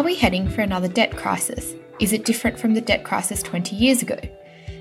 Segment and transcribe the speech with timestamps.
[0.00, 1.74] Are we heading for another debt crisis?
[2.00, 4.18] Is it different from the debt crisis 20 years ago?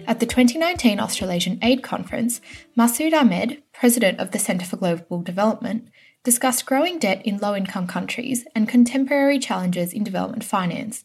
[0.08, 2.40] At the 2019 Australasian Aid Conference,
[2.78, 5.90] Masood Ahmed, president of the Centre for Global Development,
[6.24, 11.04] discussed growing debt in low income countries and contemporary challenges in development finance.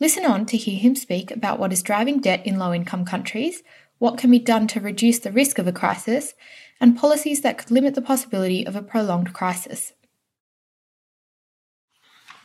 [0.00, 3.62] Listen on to hear him speak about what is driving debt in low income countries,
[3.98, 6.32] what can be done to reduce the risk of a crisis,
[6.80, 9.92] and policies that could limit the possibility of a prolonged crisis.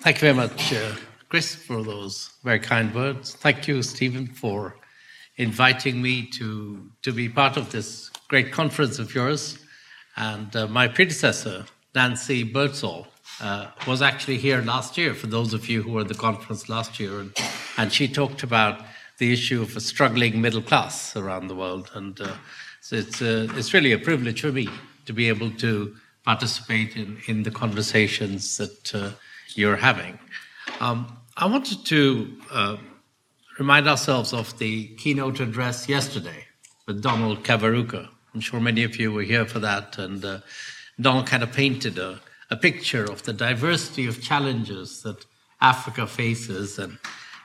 [0.06, 0.94] Thank you very much, uh,
[1.30, 3.34] Chris, for those very kind words.
[3.34, 4.76] Thank you, Stephen, for
[5.38, 9.58] inviting me to, to be part of this great conference of yours.
[10.16, 13.08] And uh, my predecessor, Nancy Birdsall,
[13.42, 16.70] uh, was actually here last year, for those of you who were at the conference
[16.70, 17.20] last year.
[17.20, 17.36] And,
[17.78, 18.86] and she talked about
[19.18, 21.90] the issue of a struggling middle class around the world.
[21.96, 22.36] And uh,
[22.82, 24.70] so it's, uh, it's really a privilege for me
[25.06, 29.12] to be able to participate in, in the conversations that uh,
[29.56, 30.20] you're having.
[30.82, 32.78] Um, I wanted to uh,
[33.58, 36.46] remind ourselves of the keynote address yesterday
[36.86, 38.10] with Donald Kaberuka.
[38.34, 39.98] I'm sure many of you were here for that.
[39.98, 40.40] And uh,
[41.00, 45.26] Donald kind of painted a, a picture of the diversity of challenges that
[45.62, 46.78] Africa faces.
[46.78, 46.98] And,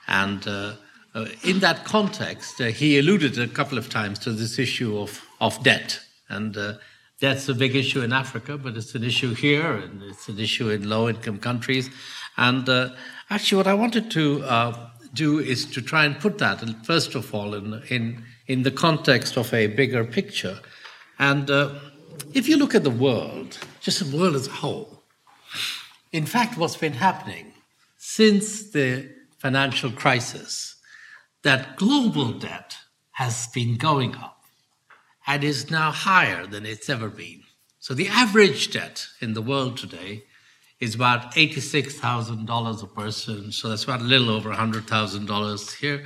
[0.09, 0.75] and uh,
[1.15, 5.25] uh, in that context, uh, he alluded a couple of times to this issue of,
[5.41, 6.01] of debt.
[6.29, 6.75] And uh,
[7.21, 10.71] debt's a big issue in Africa, but it's an issue here, and it's an issue
[10.71, 11.91] in low income countries.
[12.37, 12.91] And uh,
[13.29, 14.43] actually, what I wanted to
[15.13, 19.37] do is to try and put that, first of all, in, in, in the context
[19.37, 20.59] of a bigger picture.
[21.19, 21.75] And uh,
[22.33, 25.03] if you look at the world, just the world as a whole,
[26.13, 27.53] in fact, what's been happening
[27.97, 29.09] since the
[29.39, 30.77] financial crisis,
[31.43, 32.77] that global debt
[33.13, 34.45] has been going up
[35.27, 37.43] and is now higher than it's ever been.
[37.79, 40.25] So the average debt in the world today
[40.81, 43.53] is about $86,000 a person.
[43.53, 46.05] So that's about a little over $100,000 here.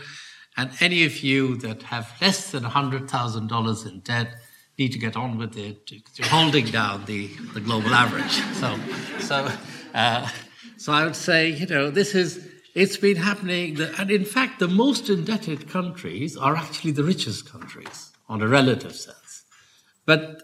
[0.57, 4.35] And any of you that have less than $100,000 in debt
[4.79, 5.91] need to get on with it.
[6.17, 8.41] You're holding down the, the global average.
[8.55, 8.79] So,
[9.21, 9.53] so,
[9.95, 10.29] uh,
[10.77, 13.81] so I would say, you know, this is, it's been happening.
[13.99, 18.95] And in fact, the most indebted countries are actually the richest countries on a relative
[18.97, 19.45] sense.
[20.07, 20.43] But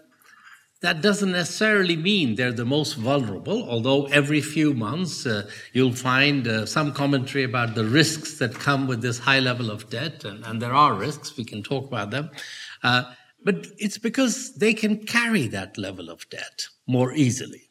[0.81, 6.47] that doesn't necessarily mean they're the most vulnerable, although every few months uh, you'll find
[6.47, 10.43] uh, some commentary about the risks that come with this high level of debt, and,
[10.43, 12.31] and there are risks, we can talk about them.
[12.83, 13.03] Uh,
[13.43, 17.67] but it's because they can carry that level of debt more easily.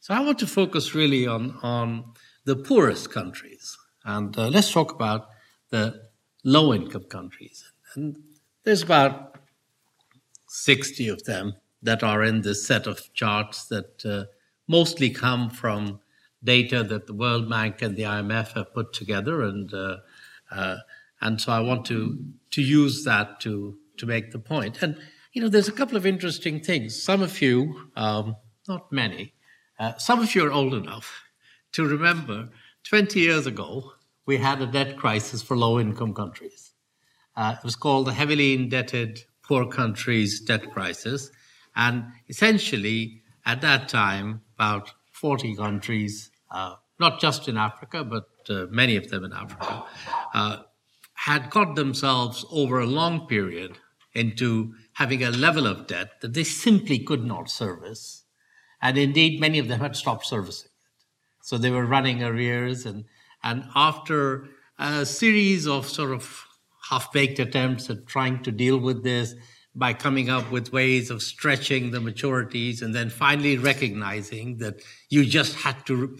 [0.00, 2.12] So I want to focus really on, on
[2.44, 3.76] the poorest countries.
[4.04, 5.28] And uh, let's talk about
[5.70, 6.02] the
[6.44, 7.64] low income countries.
[7.94, 8.16] And
[8.64, 9.38] there's about
[10.46, 14.24] 60 of them that are in this set of charts that uh,
[14.66, 16.00] mostly come from
[16.42, 19.96] data that the World Bank and the IMF have put together, and uh,
[20.50, 20.76] uh,
[21.20, 22.18] and so I want to
[22.50, 24.82] to use that to to make the point.
[24.82, 24.98] And
[25.32, 27.00] you know, there's a couple of interesting things.
[27.00, 28.36] Some of you, um,
[28.68, 29.34] not many,
[29.78, 31.24] uh, some of you are old enough
[31.72, 32.48] to remember
[32.84, 33.92] 20 years ago
[34.26, 36.72] we had a debt crisis for low income countries.
[37.36, 41.30] Uh, it was called the heavily indebted poor countries debt crisis
[41.76, 48.66] and essentially, at that time, about 40 countries, uh, not just in Africa, but uh,
[48.70, 49.84] many of them in Africa,
[50.32, 50.58] uh,
[51.14, 53.78] had got themselves over a long period
[54.12, 58.24] into having a level of debt that they simply could not service.
[58.80, 60.70] And indeed, many of them had stopped servicing it.
[61.42, 62.86] So they were running arrears.
[62.86, 63.04] And,
[63.42, 64.48] and after
[64.78, 66.46] a series of sort of
[66.90, 69.34] half baked attempts at trying to deal with this,
[69.74, 74.80] by coming up with ways of stretching the maturities and then finally recognizing that
[75.10, 76.16] you just had to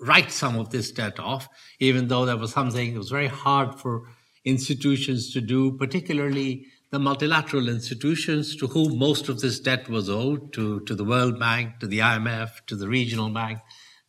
[0.00, 3.74] write some of this debt off, even though that was something that was very hard
[3.74, 4.02] for
[4.44, 10.52] institutions to do, particularly the multilateral institutions to whom most of this debt was owed,
[10.52, 13.58] to, to the World Bank, to the IMF, to the regional bank.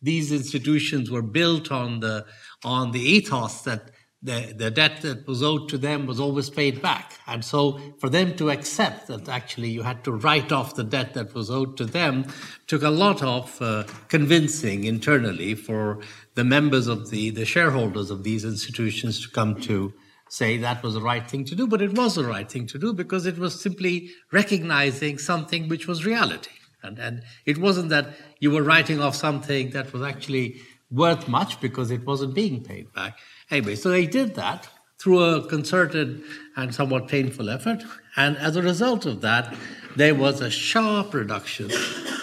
[0.00, 2.24] These institutions were built on the
[2.64, 3.90] on the ethos that
[4.20, 7.12] the, the debt that was owed to them was always paid back.
[7.26, 11.14] And so for them to accept that actually you had to write off the debt
[11.14, 12.26] that was owed to them
[12.66, 16.00] took a lot of uh, convincing internally for
[16.34, 19.92] the members of the, the shareholders of these institutions to come to
[20.28, 21.68] say that was the right thing to do.
[21.68, 25.86] But it was the right thing to do because it was simply recognizing something which
[25.86, 26.50] was reality.
[26.82, 30.60] And, and it wasn't that you were writing off something that was actually
[30.90, 33.18] worth much because it wasn't being paid back
[33.50, 34.68] Anyway, so they did that
[34.98, 36.22] through a concerted
[36.56, 37.82] and somewhat painful effort.
[38.16, 39.54] And as a result of that,
[39.96, 41.68] there was a sharp reduction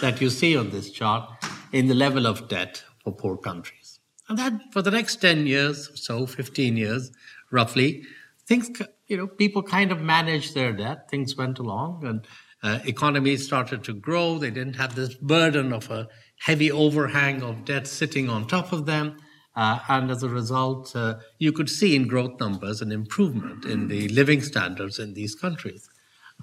[0.00, 1.28] that you see on this chart
[1.72, 4.00] in the level of debt for poor countries.
[4.28, 7.12] And then for the next 10 years, or so 15 years
[7.50, 8.04] roughly,
[8.46, 8.70] things,
[9.06, 11.10] you know, people kind of managed their debt.
[11.10, 12.26] Things went along and
[12.62, 14.38] uh, economies started to grow.
[14.38, 16.08] They didn't have this burden of a
[16.40, 19.16] heavy overhang of debt sitting on top of them.
[19.56, 23.88] Uh, and as a result, uh, you could see in growth numbers an improvement in
[23.88, 25.88] the living standards in these countries.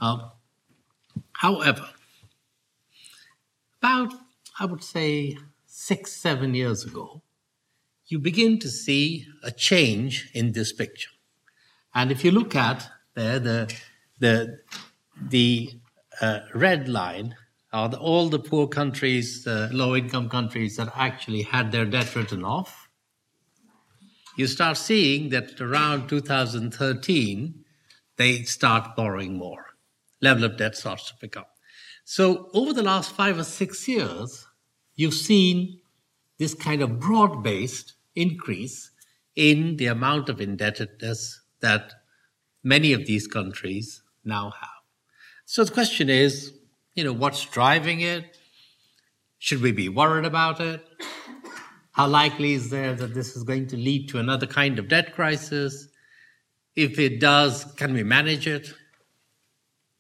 [0.02, 0.30] Uh,
[1.34, 1.90] however,
[3.78, 4.14] about,
[4.60, 5.38] I would say,
[5.68, 7.22] six, seven years ago,
[8.08, 11.12] you begin to see a change in this picture.
[11.94, 13.76] And if you look at there, the,
[14.20, 14.60] the,
[15.22, 15.70] the
[16.20, 17.36] uh, red line
[17.72, 22.16] are the, all the poor countries, uh, low income countries that actually had their debt
[22.16, 22.83] written off.
[24.36, 27.64] You start seeing that around 2013,
[28.18, 29.66] they start borrowing more.
[30.22, 31.52] Level of debt starts to pick up.
[32.04, 34.48] So over the last five or six years,
[34.96, 35.80] you've seen
[36.40, 38.92] this kind of broad based increase
[39.36, 41.94] in the amount of indebtedness that
[42.64, 44.70] many of these countries now have.
[45.46, 46.54] So the question is,
[46.96, 48.38] you know, what's driving it?
[49.38, 50.86] Should we be worried about it?
[51.94, 55.14] How likely is there that this is going to lead to another kind of debt
[55.14, 55.88] crisis?
[56.76, 58.74] If it does, can we manage it?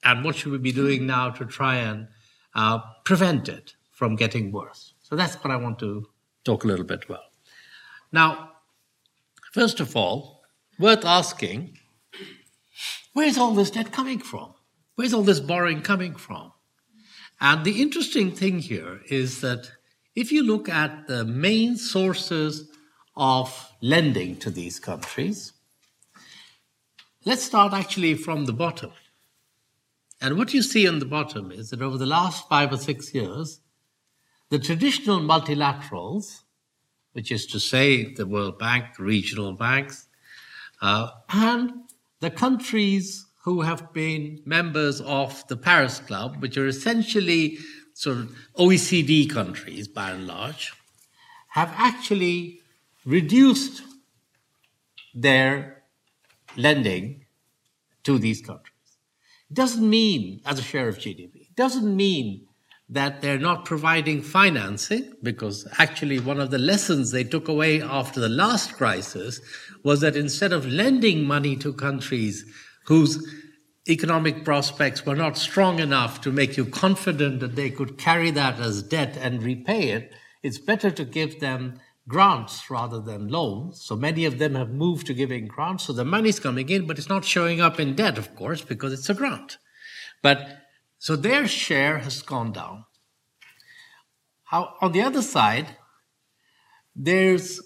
[0.04, 2.07] And what should we be doing now to try and
[2.56, 4.95] uh, prevent it from getting worse?
[5.04, 6.07] So that's what I want to
[6.44, 7.25] talk a little bit about.
[8.12, 8.51] Now,
[9.54, 10.42] first of all,
[10.80, 11.78] worth asking
[13.13, 14.56] where's all this debt coming from?
[14.96, 16.51] Where's all this borrowing coming from?
[17.39, 19.72] And the interesting thing here is that
[20.15, 22.69] if you look at the main sources
[23.15, 25.54] of lending to these countries,
[27.25, 28.92] let's start actually from the bottom.
[30.21, 33.13] And what you see on the bottom is that over the last five or six
[33.13, 33.60] years,
[34.50, 36.44] the traditional multilaterals
[37.13, 40.07] which is to say the World Bank, the regional banks,
[40.81, 41.71] uh, and
[42.19, 47.57] the countries who have been members of the Paris Club, which are essentially
[47.94, 50.74] sort of OECD countries by and large,
[51.50, 52.60] have actually
[53.06, 53.84] reduced
[55.13, 55.84] their
[56.57, 57.25] lending
[58.04, 58.69] to these countries.
[59.50, 62.48] It doesn't mean, as a share of GDP, it doesn't mean
[62.90, 68.19] that they're not providing financing, because actually one of the lessons they took away after
[68.19, 69.39] the last crisis
[69.84, 72.46] was that instead of lending money to countries
[72.86, 73.25] whose
[73.88, 78.60] economic prospects were not strong enough to make you confident that they could carry that
[78.60, 83.82] as debt and repay it, it's better to give them grants rather than loans.
[83.82, 85.86] So many of them have moved to giving grants.
[85.86, 88.94] So the money's coming in, but it's not showing up in debt, of course, because
[88.94, 89.58] it's a grant.
[90.22, 90.48] But
[90.98, 92.86] so their share has gone down.
[94.46, 95.78] How, on the other side,
[96.96, 97.60] there's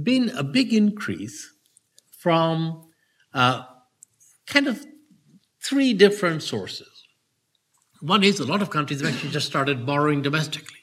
[0.00, 1.52] been a big increase
[2.18, 2.90] from
[3.34, 3.62] uh,
[4.46, 4.84] kind of
[5.62, 6.88] three different sources.
[8.00, 10.80] One is a lot of countries have actually just started borrowing domestically.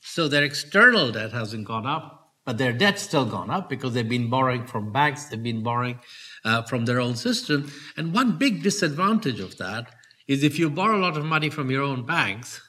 [0.00, 4.08] So their external debt hasn't gone up, but their debt's still gone up because they've
[4.08, 6.00] been borrowing from banks, they've been borrowing
[6.44, 7.70] uh, from their own system.
[7.96, 9.94] And one big disadvantage of that
[10.26, 12.60] is if you borrow a lot of money from your own banks,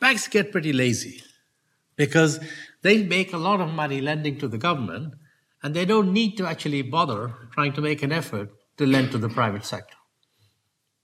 [0.00, 1.22] banks get pretty lazy
[1.96, 2.40] because
[2.82, 5.14] they make a lot of money lending to the government
[5.62, 9.18] and they don't need to actually bother trying to make an effort to lend to
[9.18, 9.96] the private sector.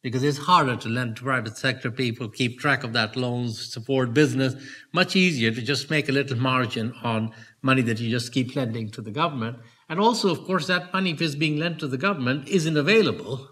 [0.02, 4.14] Because it's harder to lend to private sector people, keep track of that loans, support
[4.14, 4.54] business.
[4.92, 8.90] Much easier to just make a little margin on money that you just keep lending
[8.92, 9.59] to the government.
[9.90, 13.49] And also, of course, that money, if it's being lent to the government, isn't available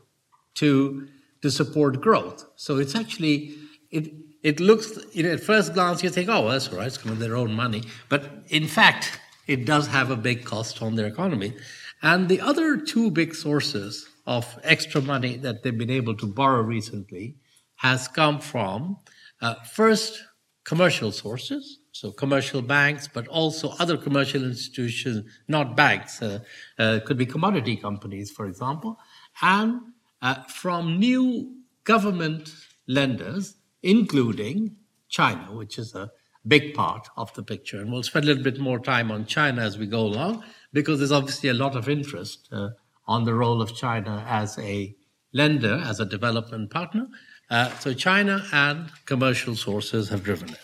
[0.54, 1.08] to
[1.42, 2.44] to support growth.
[2.56, 3.54] So it's actually
[3.90, 4.12] it
[4.42, 7.18] it looks you know, at first glance you think, oh, that's all right, it's coming
[7.18, 11.54] their own money, but in fact, it does have a big cost on their economy.
[12.02, 16.60] And the other two big sources of extra money that they've been able to borrow
[16.60, 17.34] recently
[17.76, 18.98] has come from
[19.40, 20.22] uh, first
[20.64, 26.40] commercial sources, so commercial banks, but also other commercial institutions, not banks, uh,
[26.78, 28.98] uh, could be commodity companies, for example,
[29.40, 29.80] and
[30.20, 31.50] uh, from new
[31.84, 32.52] government
[32.86, 34.76] lenders, including
[35.08, 36.10] China, which is a
[36.46, 37.80] big part of the picture.
[37.80, 40.44] And we'll spend a little bit more time on China as we go along,
[40.74, 42.70] because there's obviously a lot of interest uh,
[43.08, 44.94] on the role of China as a
[45.32, 47.08] lender, as a development partner.
[47.50, 50.60] Uh, so China and commercial sources have driven it.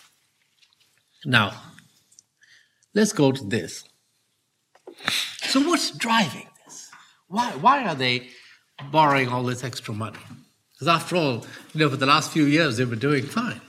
[1.25, 1.51] Now,
[2.93, 3.83] let's go to this.
[5.39, 6.89] So, what's driving this?
[7.27, 8.29] Why, why are they
[8.91, 10.19] borrowing all this extra money.
[10.73, 13.61] Because after all, you know, for the last few years, they were doing fine.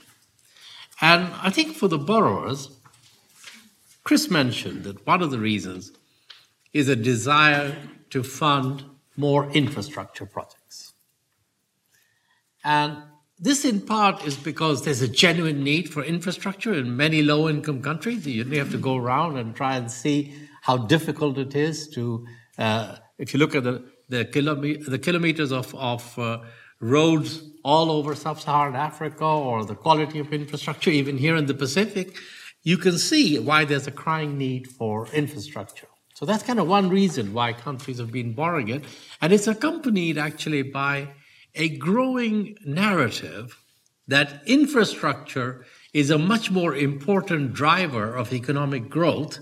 [1.01, 2.69] And I think for the borrowers,
[4.03, 5.91] Chris mentioned that one of the reasons
[6.73, 7.75] is a desire
[8.09, 8.83] to fund
[9.15, 10.93] more infrastructure projects.
[12.63, 12.97] And
[13.39, 17.81] this, in part, is because there's a genuine need for infrastructure in many low income
[17.81, 18.25] countries.
[18.25, 22.25] You have to go around and try and see how difficult it is to,
[22.57, 26.39] uh, if you look at the, the, kilome- the kilometers of, of uh,
[26.79, 31.53] roads all over sub Saharan Africa or the quality of infrastructure, even here in the
[31.53, 32.17] Pacific,
[32.63, 35.87] you can see why there's a crying need for infrastructure.
[36.17, 38.83] So that's kind of one reason why countries have been borrowing it.
[39.21, 41.09] And it's accompanied actually by
[41.53, 43.55] a growing narrative
[44.07, 49.37] that infrastructure is a much more important driver of economic growth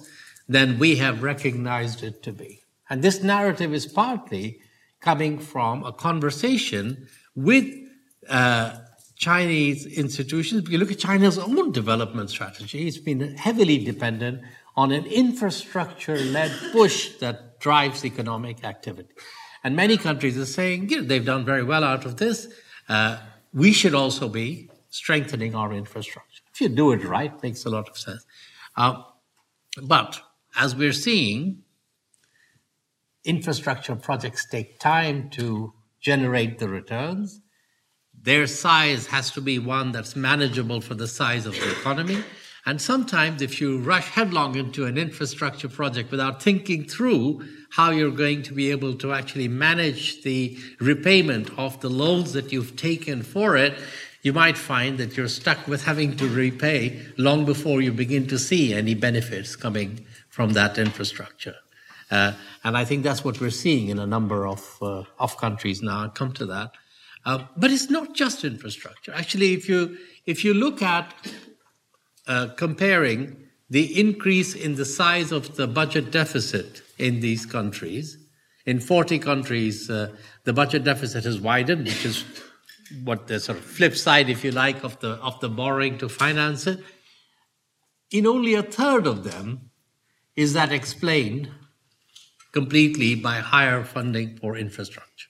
[0.50, 2.60] than we have recognized it to be.
[2.89, 4.60] And this narrative is partly
[5.00, 7.74] coming from a conversation with
[8.27, 8.79] uh,
[9.15, 10.63] Chinese institutions.
[10.63, 14.41] If you look at China's own development strategy, it's been heavily dependent
[14.75, 19.10] on an infrastructure led push that drives economic activity.
[19.63, 22.48] And many countries are saying, know, they've done very well out of this.
[22.88, 23.17] Uh,
[23.53, 26.44] we should also be strengthening our infrastructure.
[26.53, 28.25] If you do it right, it makes a lot of sense.
[28.75, 29.01] Uh,
[29.82, 30.22] but
[30.55, 31.63] as we're seeing,
[33.24, 37.41] infrastructure projects take time to generate the returns.
[38.22, 42.24] Their size has to be one that's manageable for the size of the economy.
[42.65, 48.10] And sometimes, if you rush headlong into an infrastructure project without thinking through how you're
[48.10, 53.22] going to be able to actually manage the repayment of the loans that you've taken
[53.22, 53.77] for it,
[54.24, 58.39] you might find that you're stuck with having to repay long before you begin to
[58.39, 61.55] see any benefits coming from that infrastructure.
[62.10, 65.84] Uh, and I think that's what we're seeing in a number of, uh, of countries
[65.84, 66.01] now.
[66.01, 66.72] I'll come to that.
[67.24, 69.13] Uh, but it's not just infrastructure.
[69.13, 71.13] Actually, if you, if you look at
[72.27, 78.17] uh, comparing the increase in the size of the budget deficit in these countries.
[78.65, 82.24] In 40 countries, uh, the budget deficit has widened, which is
[83.03, 86.10] what the sort of flip side, if you like, of the, of the borrowing to
[86.10, 86.79] finance it.
[88.12, 89.72] In only a third of them
[90.36, 91.50] is that explained
[92.51, 95.27] completely by higher funding for infrastructure.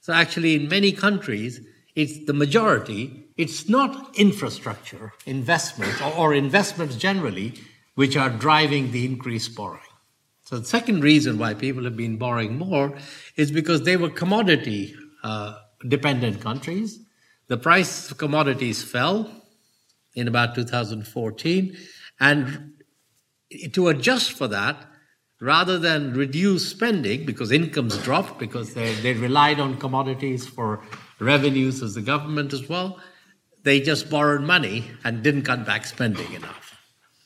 [0.00, 1.60] So, actually, in many countries,
[1.94, 7.54] it's the majority, it's not infrastructure investment or, or investments generally
[7.94, 9.80] which are driving the increased borrowing.
[10.44, 12.96] So the second reason why people have been borrowing more
[13.36, 17.00] is because they were commodity uh, dependent countries.
[17.48, 19.30] The price of commodities fell
[20.14, 21.76] in about 2014,
[22.20, 22.72] and
[23.72, 24.86] to adjust for that,
[25.40, 30.82] rather than reduce spending because incomes dropped because they, they relied on commodities for
[31.20, 32.98] revenues as the government as well,
[33.68, 36.74] they just borrowed money and didn't cut back spending enough.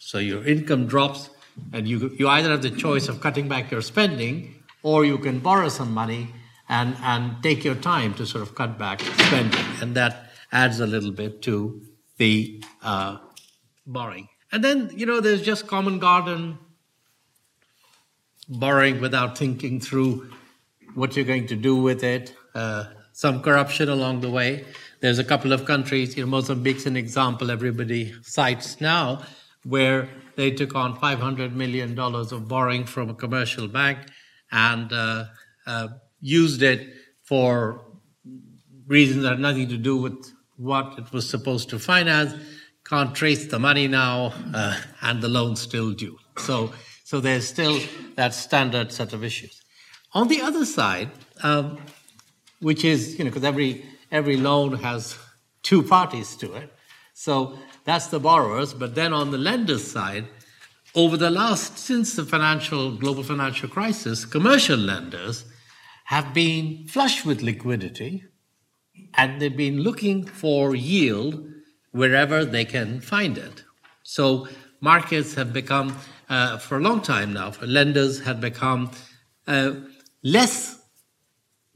[0.00, 1.30] So your income drops,
[1.72, 5.38] and you, you either have the choice of cutting back your spending or you can
[5.38, 6.30] borrow some money
[6.68, 9.64] and, and take your time to sort of cut back spending.
[9.80, 11.80] And that adds a little bit to
[12.16, 13.18] the uh,
[13.86, 14.28] borrowing.
[14.50, 16.58] And then, you know, there's just common garden
[18.48, 20.28] borrowing without thinking through
[20.94, 22.34] what you're going to do with it.
[22.52, 24.64] Uh, some corruption along the way.
[25.02, 29.24] There's a couple of countries, you know, Mozambique's an example everybody cites now,
[29.64, 33.98] where they took on $500 million of borrowing from a commercial bank
[34.52, 35.24] and uh,
[35.66, 35.88] uh,
[36.20, 36.94] used it
[37.24, 37.84] for
[38.86, 42.32] reasons that had nothing to do with what it was supposed to finance.
[42.88, 46.16] Can't trace the money now, uh, and the loan's still due.
[46.38, 47.80] So, so there's still
[48.14, 49.62] that standard set of issues.
[50.14, 51.10] On the other side,
[51.42, 51.80] um,
[52.60, 55.18] which is, you know, because every, every loan has
[55.62, 56.72] two parties to it.
[57.14, 58.72] So that's the borrowers.
[58.74, 60.28] But then on the lender's side,
[60.94, 65.44] over the last, since the financial, global financial crisis, commercial lenders
[66.04, 68.24] have been flush with liquidity
[69.14, 71.48] and they've been looking for yield
[71.92, 73.64] wherever they can find it.
[74.02, 74.48] So
[74.80, 75.96] markets have become,
[76.28, 78.90] uh, for a long time now, lenders have become
[79.46, 79.72] uh,
[80.22, 80.82] less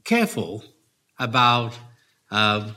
[0.03, 0.63] careful
[1.19, 1.77] about
[2.31, 2.75] um,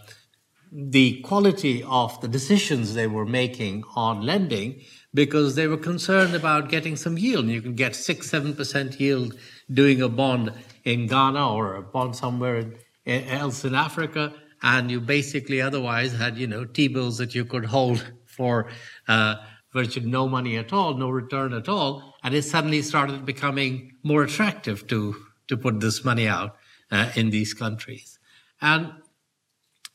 [0.73, 4.81] the quality of the decisions they were making on lending
[5.13, 7.47] because they were concerned about getting some yield.
[7.47, 9.37] You can get six, seven percent yield
[9.73, 10.53] doing a bond
[10.85, 12.73] in Ghana or a bond somewhere
[13.07, 18.13] else in Africa, and you basically otherwise had you know T-bills that you could hold
[18.27, 18.69] for
[19.09, 19.37] uh,
[19.73, 24.23] virtually no money at all, no return at all, and it suddenly started becoming more
[24.23, 25.17] attractive to
[25.49, 26.57] to put this money out
[26.93, 28.21] uh, in these countries.
[28.61, 28.93] And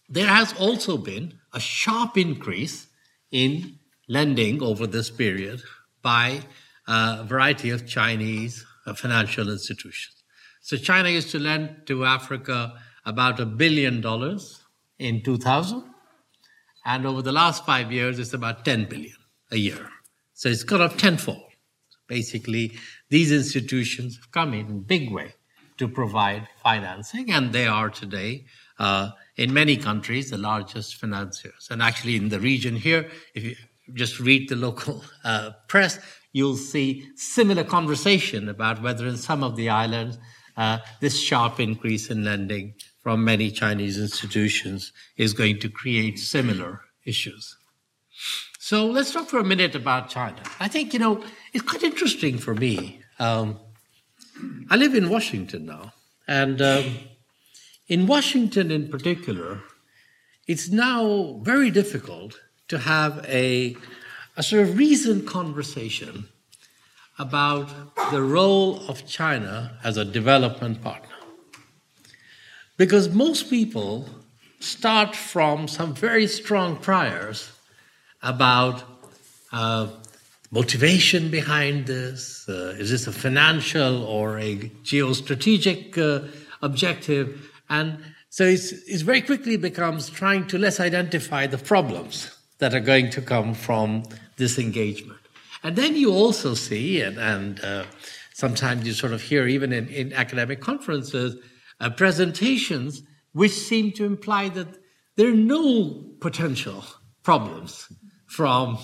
[0.10, 2.88] there has also been a sharp increase
[3.32, 5.62] in lending over this period
[6.02, 6.42] by
[6.88, 10.24] a variety of Chinese uh, financial institutions.
[10.62, 12.74] So China used to lend to Africa
[13.06, 14.64] about a billion dollars
[15.00, 15.84] in 2000.
[16.86, 19.16] And over the last five years, it's about 10 billion
[19.52, 19.90] a year.
[20.34, 21.42] So it's gone up tenfold.
[22.08, 22.74] Basically,
[23.10, 25.34] these institutions have come in big way
[25.78, 28.46] to provide financing, and they are today,
[28.80, 31.68] uh, in many countries, the largest financiers.
[31.70, 33.56] And actually, in the region here, if you
[33.94, 36.00] just read the local uh, press,
[36.32, 40.18] you'll see similar conversation about whether in some of the islands
[40.58, 42.74] uh, this sharp increase in lending
[43.04, 47.56] from many Chinese institutions is going to create similar issues.
[48.58, 50.42] So let's talk for a minute about China.
[50.60, 51.24] I think, you know,
[51.54, 53.02] it's quite interesting for me.
[53.20, 53.60] Um,
[54.70, 55.94] I live in Washington now,
[56.28, 56.86] and um,
[57.88, 59.62] in Washington in particular,
[60.48, 63.76] it's now very difficult to have a,
[64.38, 66.28] a sort of reasoned conversation
[67.18, 67.70] about
[68.12, 71.16] the role of China as a development partner.
[72.78, 74.10] Because most people
[74.60, 77.52] start from some very strong priors
[78.22, 78.84] about
[79.52, 79.88] uh,
[80.52, 82.48] motivation behind this.
[82.50, 86.28] Uh, is this a financial or a geostrategic uh,
[86.62, 87.55] objective?
[87.70, 92.80] And so it's, it very quickly becomes trying to less identify the problems that are
[92.80, 94.04] going to come from
[94.38, 95.20] this engagement.
[95.64, 97.86] And then you also see, and, and uh,
[98.34, 101.38] sometimes you sort of hear even in, in academic conferences,
[101.80, 103.02] uh, presentations
[103.34, 104.68] which seem to imply that
[105.16, 106.84] there are no potential
[107.24, 107.92] problems
[108.28, 108.78] from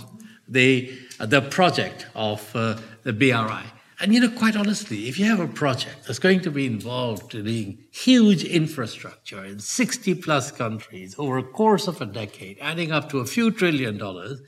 [0.48, 3.64] the, uh, the project of uh, the BRI.
[4.02, 7.36] And you know, quite honestly, if you have a project that's going to be involved
[7.36, 13.10] in huge infrastructure in 60 plus countries over a course of a decade, adding up
[13.12, 14.42] to a few trillion dollars,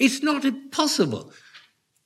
[0.00, 1.32] it's not impossible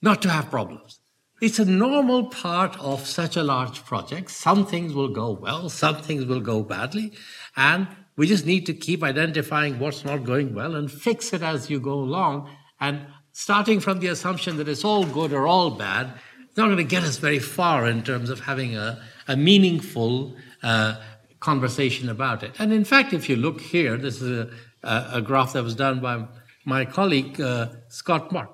[0.02, 1.00] not to have problems.
[1.40, 4.30] It's a normal part of such a large project.
[4.30, 7.14] Some things will go well, some things will go badly,
[7.56, 11.70] and we just need to keep identifying what's not going well and fix it as
[11.70, 12.50] you go along.
[12.78, 16.12] And starting from the assumption that it's all good or all bad,
[16.54, 20.36] it's not going to get us very far in terms of having a, a meaningful
[20.62, 21.00] uh,
[21.40, 22.52] conversation about it.
[22.60, 24.46] And in fact, if you look here, this is
[24.84, 26.24] a, a graph that was done by
[26.64, 28.50] my colleague uh, Scott Mark.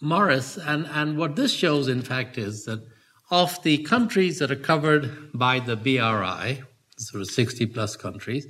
[0.00, 0.56] Morris.
[0.56, 2.84] And, and what this shows, in fact, is that
[3.30, 6.64] of the countries that are covered by the BRI,
[6.98, 8.48] sort of 60 plus countries,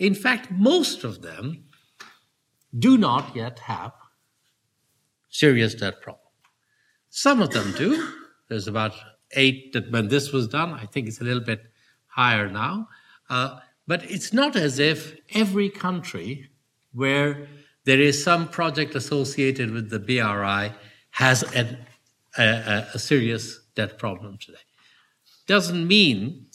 [0.00, 1.64] in fact, most of them
[2.76, 3.92] do not yet have
[5.30, 6.26] serious debt problem.
[7.08, 8.21] Some of them do.
[8.48, 8.92] There's about
[9.32, 11.62] eight that when this was done, I think it's a little bit
[12.06, 12.88] higher now.
[13.30, 16.48] Uh, but it's not as if every country
[16.92, 17.48] where
[17.84, 20.72] there is some project associated with the BRI
[21.10, 21.78] has an,
[22.38, 24.58] a, a serious debt problem today.
[25.46, 26.46] Doesn't mean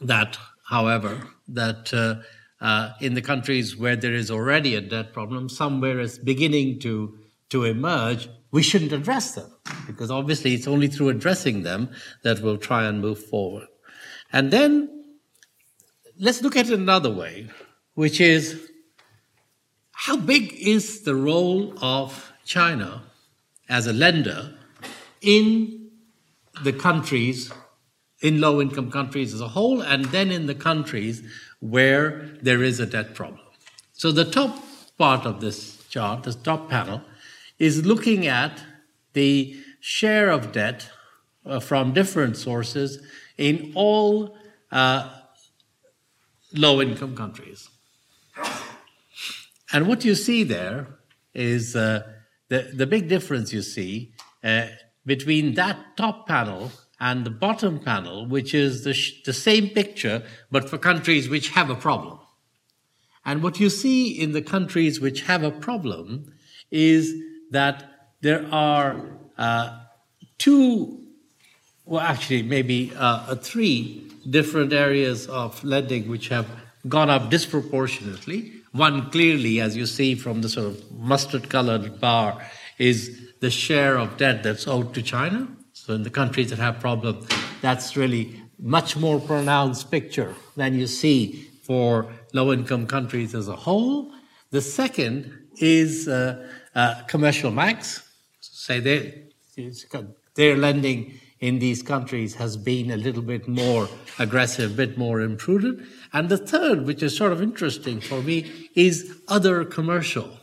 [0.00, 0.38] that,
[0.68, 2.16] however, that uh,
[2.64, 7.18] uh, in the countries where there is already a debt problem, somewhere is beginning to,
[7.50, 9.50] to emerge, we shouldn't address them
[9.86, 11.90] because obviously it's only through addressing them
[12.22, 13.66] that we'll try and move forward.
[14.32, 15.04] And then
[16.18, 17.48] let's look at it another way,
[17.94, 18.70] which is
[19.92, 23.02] how big is the role of China
[23.68, 24.54] as a lender
[25.20, 25.90] in
[26.62, 27.52] the countries,
[28.22, 31.22] in low income countries as a whole, and then in the countries
[31.60, 33.40] where there is a debt problem.
[33.92, 34.62] So the top
[34.98, 37.02] part of this chart, this top panel,
[37.58, 38.62] is looking at
[39.12, 40.90] the share of debt
[41.44, 42.98] uh, from different sources
[43.38, 44.36] in all
[44.72, 45.08] uh,
[46.52, 47.68] low income countries.
[49.72, 50.86] And what you see there
[51.34, 52.02] is uh,
[52.48, 54.12] the, the big difference you see
[54.44, 54.66] uh,
[55.04, 60.22] between that top panel and the bottom panel, which is the, sh- the same picture,
[60.50, 62.18] but for countries which have a problem.
[63.24, 66.32] And what you see in the countries which have a problem
[66.70, 67.12] is
[67.56, 67.76] that
[68.20, 68.90] there are
[69.38, 69.80] uh,
[70.38, 70.98] two,
[71.86, 76.48] well, actually, maybe uh, three different areas of lending which have
[76.88, 78.38] gone up disproportionately.
[78.72, 82.30] One clearly, as you see from the sort of mustard colored bar,
[82.78, 82.98] is
[83.40, 85.48] the share of debt that's owed to China.
[85.72, 87.26] So in the countries that have problems,
[87.62, 88.24] that's really
[88.58, 94.12] much more pronounced picture than you see for low income countries as a whole.
[94.50, 98.02] The second is uh, uh, commercial banks.
[98.40, 99.24] Say they,
[100.34, 105.20] their lending in these countries has been a little bit more aggressive, a bit more
[105.20, 105.80] imprudent.
[106.12, 110.38] And the third, which is sort of interesting for me, is other commercial.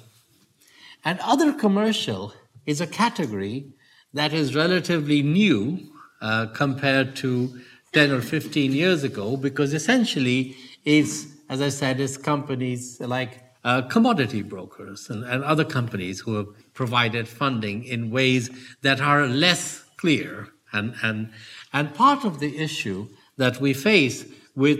[1.05, 2.33] And other commercial
[2.65, 3.67] is a category
[4.13, 5.79] that is relatively new
[6.21, 7.59] uh, compared to
[7.91, 13.81] 10 or 15 years ago, because essentially it's, as I said, it's companies like uh,
[13.83, 18.49] commodity brokers and, and other companies who have provided funding in ways
[18.81, 20.49] that are less clear.
[20.71, 21.29] And, and,
[21.71, 24.79] and part of the issue that we face with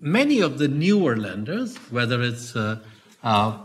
[0.00, 2.80] many of the newer lenders, whether it's uh,
[3.22, 3.58] uh,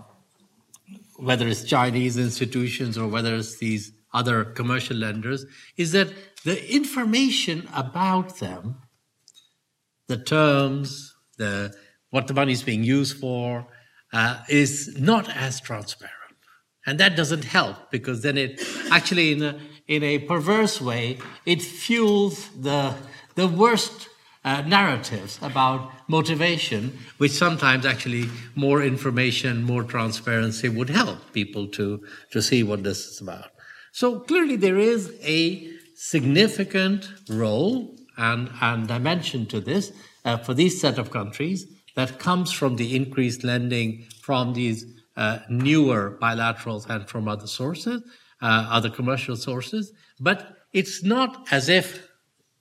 [1.17, 6.07] whether it's Chinese institutions or whether it's these other commercial lenders, is that
[6.45, 8.77] the information about them,
[10.07, 11.73] the terms, the
[12.09, 13.67] what the money is being used for,
[14.13, 16.15] uh, is not as transparent.
[16.85, 21.61] And that doesn't help because then it actually, in a, in a perverse way, it
[21.61, 22.95] fuels the,
[23.35, 24.09] the worst
[24.43, 32.03] uh, narratives about motivation, which sometimes actually more information, more transparency would help people to,
[32.31, 33.51] to see what this is about.
[33.91, 39.91] So clearly, there is a significant role and, and dimension to this
[40.23, 41.65] uh, for these set of countries
[41.99, 44.85] that comes from the increased lending from these
[45.17, 48.01] uh, newer bilaterals and from other sources,
[48.41, 49.91] uh, other commercial sources.
[50.17, 52.07] But it's not as if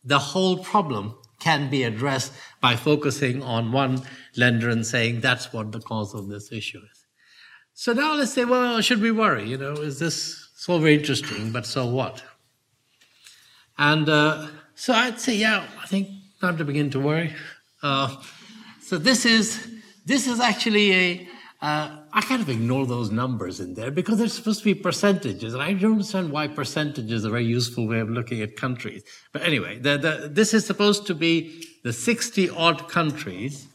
[0.03, 4.03] the whole problem can be addressed by focusing on one
[4.37, 7.07] lender and saying that's what the cause of this issue is.
[7.75, 9.49] So now let's say, well, should we worry?
[9.49, 12.25] You know, is this so very interesting, but so what?
[13.79, 16.09] And uh, so I'd say, yeah, I think
[16.41, 17.37] time to begin to worry.
[17.85, 18.17] Uh,
[18.89, 19.69] so this is
[20.07, 21.29] this is actually a
[21.61, 25.53] uh, I kind of ignore those numbers in there because they're supposed to be percentages,
[25.53, 29.03] and I don't understand why percentages are a very useful way of looking at countries.
[29.33, 33.67] But anyway, the, the, this is supposed to be the 60 odd countries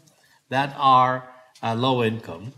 [0.50, 1.30] that are
[1.62, 2.54] uh, low income,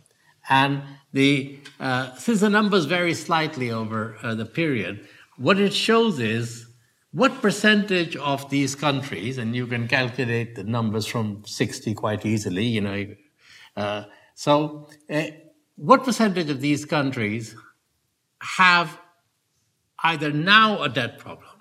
[0.47, 5.05] and the uh, since the numbers vary slightly over uh, the period,
[5.37, 6.67] what it shows is
[7.15, 12.65] what percentage of these countries, and you can calculate the numbers from 60 quite easily,
[12.65, 13.05] you know.
[13.77, 15.27] Uh, so, uh,
[15.77, 17.55] what percentage of these countries
[18.41, 18.99] have
[20.03, 21.51] either now a debt problem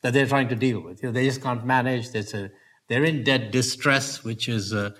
[0.00, 1.02] that they're trying to deal with?
[1.02, 2.12] You know, they just can't manage.
[2.12, 2.50] There's a,
[2.88, 4.94] they're in debt distress, which is a,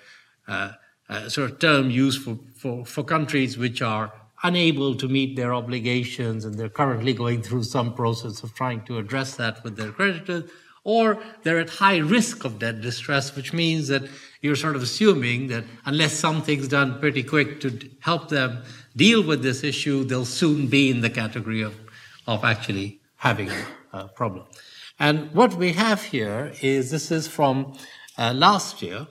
[0.47, 0.73] a,
[1.09, 4.13] a sort of term used for, for, for countries which are
[4.47, 8.99] unable to meet their obligations and they're currently going through some process of trying to
[8.99, 10.45] address that with their creditors,
[10.85, 14.03] or they're at high risk of debt distress, which means that
[14.43, 17.69] you're sort of assuming that unless something's done pretty quick to
[18.01, 18.63] help them
[18.97, 21.75] deal with this issue, they'll soon be in the category of,
[22.27, 23.51] of actually having
[23.93, 24.47] a problem.
[24.99, 27.77] And what we have here is this is from
[28.17, 29.09] uh, last year,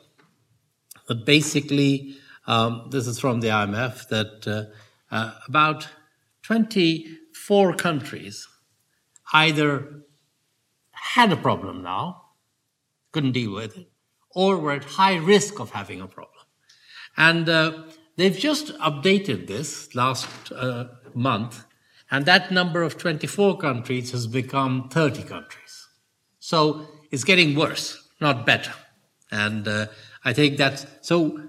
[1.07, 2.15] but basically,
[2.47, 4.71] um, this is from the IMF that uh,
[5.15, 5.87] uh, about
[6.43, 8.47] 24 countries
[9.31, 10.03] either
[10.91, 12.23] had a problem now,
[13.13, 13.87] couldn't deal with it,
[14.31, 16.45] or were at high risk of having a problem.
[17.15, 17.83] And uh,
[18.17, 21.63] they've just updated this last uh, month,
[22.11, 25.87] and that number of 24 countries has become 30 countries.
[26.39, 28.73] So it's getting worse, not better.
[29.31, 29.87] And uh,
[30.25, 31.39] I think that's so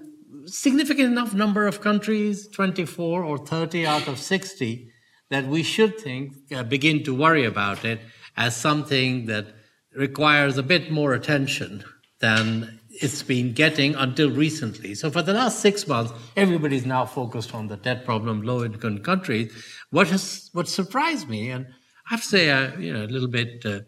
[0.47, 4.91] significant enough number of countries, 24 or 30 out of 60,
[5.29, 7.99] that we should think, uh, begin to worry about it
[8.35, 9.47] as something that
[9.95, 11.83] requires a bit more attention
[12.19, 14.95] than it's been getting until recently.
[14.95, 19.51] So for the last six months, everybody's now focused on the debt problem, low-income countries.
[19.91, 23.27] What has what surprised me, and I have to say, uh, you know, a little
[23.27, 23.81] bit, uh,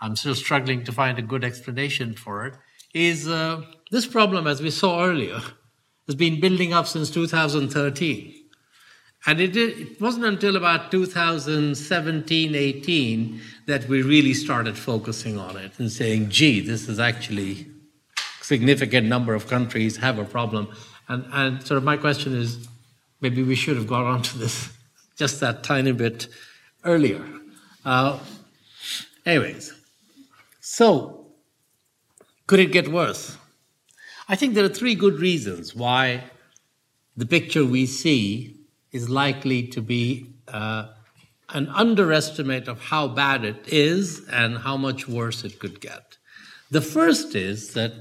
[0.00, 2.54] I'm still struggling to find a good explanation for it,
[2.94, 5.40] is uh, this problem, as we saw earlier,
[6.06, 8.34] has been building up since 2013.
[9.26, 15.72] And it, it wasn't until about 2017, 18 that we really started focusing on it
[15.78, 17.66] and saying, gee, this is actually
[18.18, 20.68] a significant number of countries have a problem.
[21.08, 22.68] And, and sort of my question is,
[23.20, 24.72] maybe we should have got onto this
[25.16, 26.28] just that tiny bit
[26.84, 27.24] earlier.
[27.84, 28.18] Uh,
[29.24, 29.72] anyways,
[30.60, 31.26] so
[32.46, 33.36] could it get worse?
[34.28, 36.24] I think there are three good reasons why
[37.16, 38.56] the picture we see
[38.90, 40.88] is likely to be uh,
[41.50, 46.16] an underestimate of how bad it is and how much worse it could get.
[46.72, 47.92] The first is that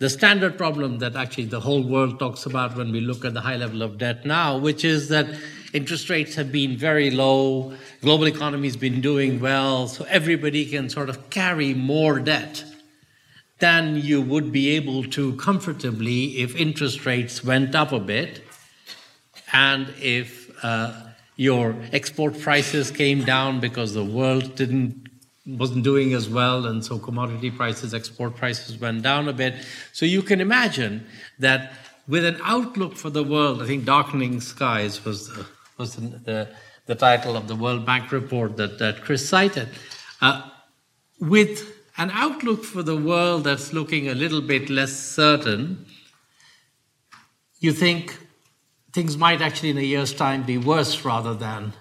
[0.00, 3.40] the standard problem that actually the whole world talks about when we look at the
[3.40, 5.26] high level of debt now, which is that
[5.72, 10.90] interest rates have been very low, global economy has been doing well, so everybody can
[10.90, 12.64] sort of carry more debt
[13.60, 18.42] than you would be able to comfortably if interest rates went up a bit
[19.52, 20.92] and if uh,
[21.36, 25.08] your export prices came down because the world didn't
[25.46, 29.54] wasn't doing as well, and so commodity prices, export prices went down a bit.
[29.92, 31.06] So you can imagine
[31.38, 31.72] that
[32.06, 35.46] with an outlook for the world, I think "Darkening Skies" was the,
[35.78, 36.48] was the, the,
[36.86, 39.68] the title of the World Bank report that, that Chris cited.
[40.20, 40.42] Uh,
[41.18, 45.84] with an outlook for the world that's looking a little bit less certain,
[47.58, 48.18] you think
[48.94, 51.74] things might actually in a year's time be worse rather than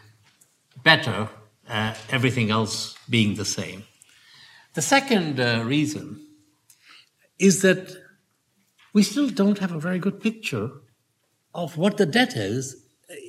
[0.84, 1.30] better,
[1.70, 3.86] uh, everything else being the same.
[4.74, 6.20] The second uh, reason
[7.40, 7.96] is that
[8.92, 10.70] we still don't have a very good picture
[11.56, 12.76] of what the debt is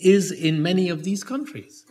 [0.03, 1.85] is in many of these countries.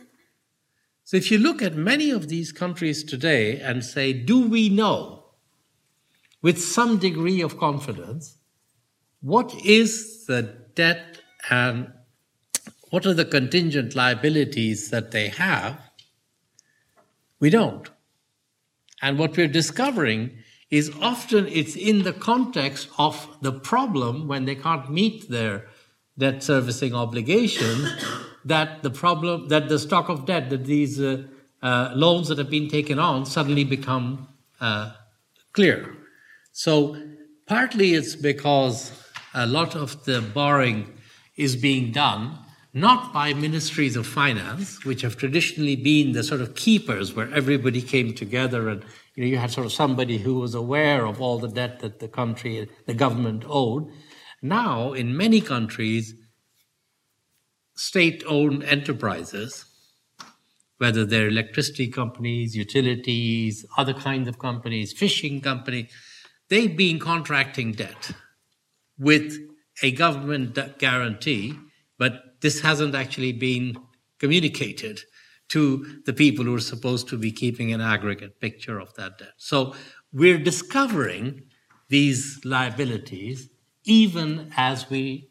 [1.10, 5.24] So if you look at many of these countries today and say, do we know
[6.40, 8.36] with some degree of confidence
[9.20, 10.42] what is the
[10.76, 11.20] debt
[11.50, 11.92] and
[12.90, 15.80] what are the contingent liabilities that they have?
[17.40, 17.90] We don't.
[19.02, 20.30] And what we're discovering
[20.70, 25.66] is often it's in the context of the problem when they can't meet their
[26.16, 27.84] debt servicing obligation
[28.44, 31.22] that the problem that the stock of debt that these uh,
[31.62, 34.28] uh, loans that have been taken on suddenly become
[34.60, 34.92] uh,
[35.52, 35.96] clear
[36.52, 36.96] so
[37.46, 38.92] partly it's because
[39.34, 40.92] a lot of the borrowing
[41.36, 42.36] is being done
[42.72, 47.82] not by ministries of finance, which have traditionally been the sort of keepers where everybody
[47.82, 51.38] came together and you know you had sort of somebody who was aware of all
[51.38, 53.90] the debt that the country, the government owed.
[54.40, 56.14] Now, in many countries,
[57.80, 59.64] state-owned enterprises,
[60.76, 65.90] whether they're electricity companies, utilities, other kinds of companies, fishing companies,
[66.50, 68.10] they've been contracting debt
[68.98, 69.38] with
[69.82, 71.54] a government guarantee,
[71.96, 72.12] but
[72.42, 73.74] this hasn't actually been
[74.18, 75.00] communicated
[75.48, 79.32] to the people who are supposed to be keeping an aggregate picture of that debt.
[79.38, 79.74] So
[80.12, 81.44] we're discovering
[81.88, 83.48] these liabilities
[83.84, 85.30] even as we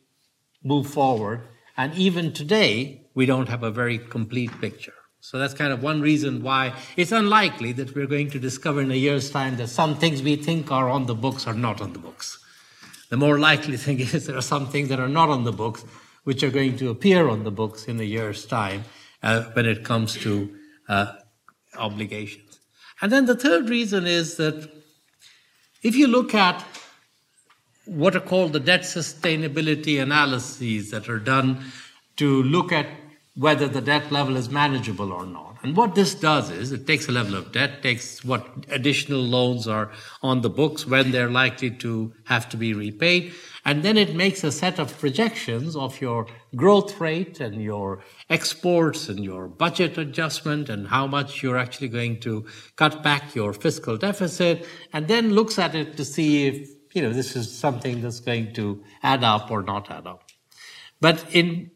[0.63, 1.41] move forward.
[1.79, 4.95] And even today, we don't have a very complete picture.
[5.21, 8.91] So that's kind of one reason why it's unlikely that we're going to discover in
[8.91, 11.93] a year's time that some things we think are on the books are not on
[11.93, 12.37] the books.
[13.09, 15.85] The more likely thing is there are some things that are not on the books
[16.25, 18.83] which are going to appear on the books in a year's time
[19.23, 20.53] uh, when it comes to
[20.89, 21.13] uh,
[21.77, 22.59] obligations.
[23.01, 24.69] And then the third reason is that
[25.81, 26.61] if you look at
[27.89, 31.63] what are called the debt sustainability analyses that are done
[32.17, 32.87] to look at
[33.35, 35.57] whether the debt level is manageable or not.
[35.63, 39.67] And what this does is it takes a level of debt, takes what additional loans
[39.67, 43.33] are on the books, when they're likely to have to be repaid,
[43.65, 49.09] and then it makes a set of projections of your growth rate and your exports
[49.09, 52.45] and your budget adjustment and how much you're actually going to
[52.77, 57.13] cut back your fiscal deficit, and then looks at it to see if, you know,
[57.13, 60.23] this is something that's going to add up or not add up.
[61.01, 61.71] But in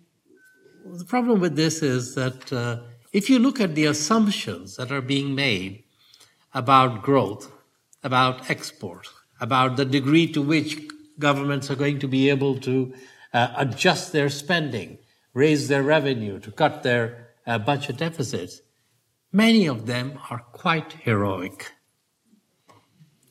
[0.85, 5.01] the problem with this is that uh, if you look at the assumptions that are
[5.01, 5.83] being made
[6.53, 7.51] about growth,
[8.03, 9.07] about export,
[9.39, 10.81] about the degree to which
[11.19, 12.93] governments are going to be able to
[13.33, 14.97] uh, adjust their spending,
[15.33, 18.61] raise their revenue, to cut their uh, budget deficits,
[19.31, 21.71] many of them are quite heroic.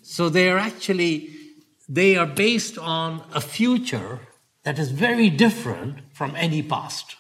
[0.01, 1.31] So they are actually
[1.89, 4.21] they are based on a future
[4.65, 7.17] that is very different from any past.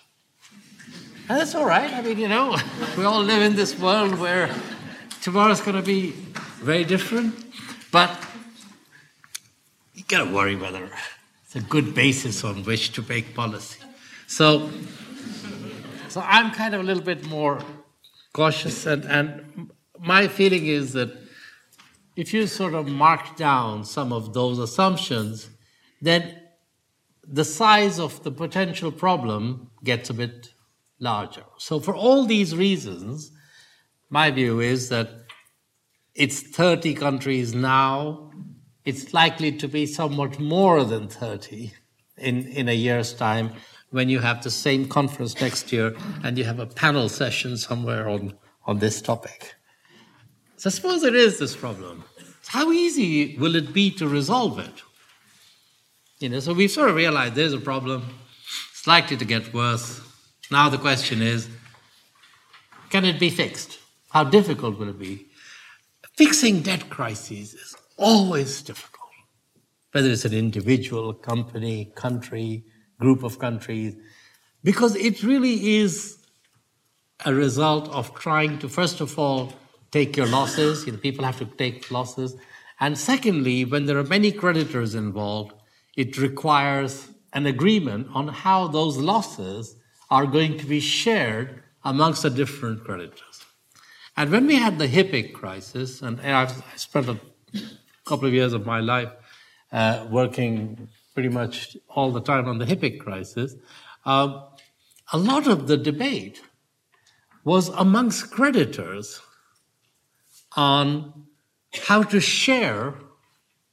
[1.28, 1.92] And that's all right.
[1.92, 2.56] I mean, you know,
[2.98, 4.54] we all live in this world where
[5.22, 6.10] tomorrow's going to be
[6.60, 7.34] very different.
[7.90, 8.10] But
[9.94, 10.90] you got to worry whether
[11.44, 13.80] it's a good basis on which to make policy.
[14.26, 14.70] So,
[16.08, 17.60] so I'm kind of a little bit more
[18.32, 19.70] cautious, and, and
[20.00, 21.10] my feeling is that
[22.16, 25.50] if you sort of mark down some of those assumptions,
[26.00, 26.38] then
[27.26, 30.52] the size of the potential problem gets a bit
[30.98, 31.44] larger.
[31.58, 33.32] So, for all these reasons,
[34.10, 35.08] my view is that
[36.14, 38.30] it's 30 countries now
[38.84, 41.72] it's likely to be somewhat more than 30
[42.16, 43.52] in, in a year's time
[43.90, 45.94] when you have the same conference next year
[46.24, 48.34] and you have a panel session somewhere on,
[48.66, 49.54] on this topic.
[50.62, 52.04] So suppose there is this problem.
[52.46, 54.82] How easy will it be to resolve it?
[56.20, 58.04] You know, so we've sort of realized there's a problem.
[58.70, 60.00] It's likely to get worse.
[60.52, 61.48] Now the question is,
[62.90, 63.80] can it be fixed?
[64.10, 65.26] How difficult will it be?
[66.16, 69.10] Fixing debt crises is always difficult,
[69.90, 72.62] whether it's an individual, company, country,
[73.00, 73.96] group of countries,
[74.62, 76.18] because it really is
[77.24, 79.54] a result of trying to, first of all,
[79.92, 80.84] take your losses.
[80.86, 82.34] You know, people have to take losses.
[82.80, 85.52] And secondly, when there are many creditors involved,
[85.96, 89.76] it requires an agreement on how those losses
[90.10, 93.44] are going to be shared amongst the different creditors.
[94.16, 97.18] And when we had the HIPC crisis, and I've spent a
[98.04, 99.10] couple of years of my life
[99.70, 103.54] uh, working pretty much all the time on the HIPC crisis,
[104.04, 104.42] um,
[105.12, 106.42] a lot of the debate
[107.44, 109.20] was amongst creditors
[110.56, 111.26] on
[111.88, 112.94] how to share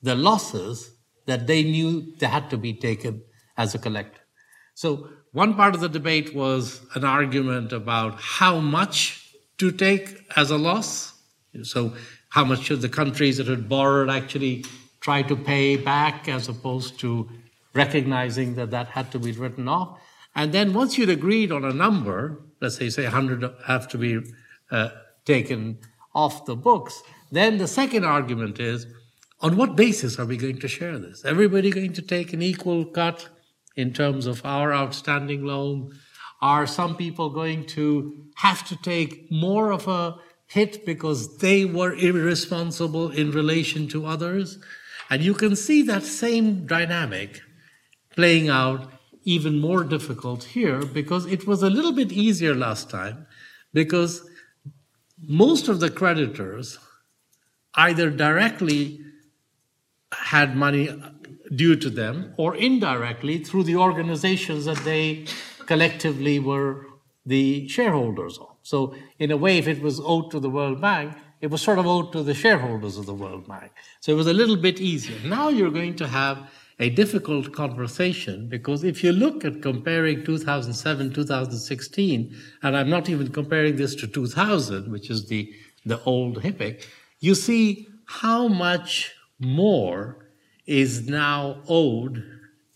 [0.01, 0.91] the losses
[1.25, 3.21] that they knew they had to be taken
[3.57, 4.23] as a collective.
[4.73, 10.49] So, one part of the debate was an argument about how much to take as
[10.49, 11.13] a loss.
[11.63, 11.93] So,
[12.29, 14.65] how much should the countries that had borrowed actually
[15.01, 17.29] try to pay back as opposed to
[17.73, 19.99] recognizing that that had to be written off?
[20.35, 24.21] And then once you'd agreed on a number, let's say, say 100 have to be
[24.71, 24.89] uh,
[25.25, 25.79] taken
[26.13, 28.87] off the books, then the second argument is
[29.41, 31.23] on what basis are we going to share this?
[31.23, 33.29] Everybody going to take an equal cut
[33.75, 35.97] in terms of our outstanding loan?
[36.41, 40.15] Are some people going to have to take more of a
[40.47, 44.57] hit because they were irresponsible in relation to others?
[45.09, 47.41] And you can see that same dynamic
[48.11, 48.91] playing out
[49.23, 53.27] even more difficult here because it was a little bit easier last time
[53.73, 54.28] because
[55.21, 56.79] most of the creditors
[57.75, 59.01] either directly
[60.11, 60.89] had money
[61.55, 65.25] due to them or indirectly through the organizations that they
[65.65, 66.85] collectively were
[67.25, 68.55] the shareholders of.
[68.63, 71.79] So, in a way, if it was owed to the World Bank, it was sort
[71.79, 73.71] of owed to the shareholders of the World Bank.
[73.99, 75.19] So, it was a little bit easier.
[75.27, 76.49] Now you're going to have
[76.79, 83.29] a difficult conversation because if you look at comparing 2007 2016 and i'm not even
[83.29, 85.53] comparing this to 2000 which is the
[85.85, 86.85] the old HIPC
[87.19, 90.29] you see how much more
[90.65, 92.23] is now owed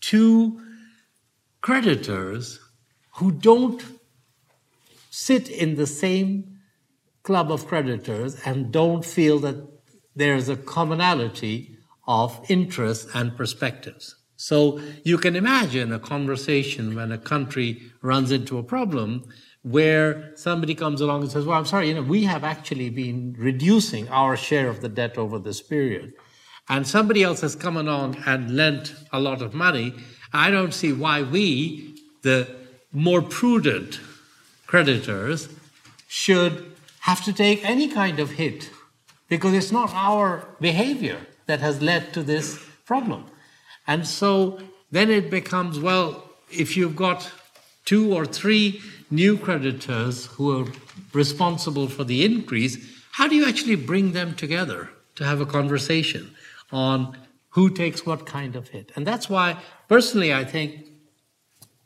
[0.00, 0.60] to
[1.60, 2.60] creditors
[3.16, 3.82] who don't
[5.10, 6.58] sit in the same
[7.22, 9.56] club of creditors and don't feel that
[10.16, 11.73] there's a commonality
[12.06, 14.16] of interests and perspectives.
[14.36, 19.24] So you can imagine a conversation when a country runs into a problem
[19.62, 23.34] where somebody comes along and says, Well, I'm sorry, you know, we have actually been
[23.38, 26.12] reducing our share of the debt over this period.
[26.68, 29.94] And somebody else has come along and lent a lot of money.
[30.32, 32.48] I don't see why we, the
[32.92, 34.00] more prudent
[34.66, 35.48] creditors,
[36.08, 38.70] should have to take any kind of hit
[39.28, 43.24] because it's not our behavior that has led to this problem.
[43.86, 47.30] And so then it becomes well, if you've got
[47.84, 48.80] two or three
[49.10, 50.66] new creditors who are
[51.12, 56.34] responsible for the increase, how do you actually bring them together to have a conversation
[56.72, 57.16] on
[57.50, 58.90] who takes what kind of hit?
[58.96, 60.86] And that's why, personally, I think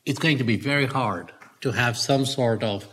[0.06, 2.86] it's going to be very hard to have some sort of